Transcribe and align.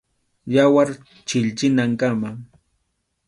Yawar 0.55 0.89
chilchinankama. 1.27 2.29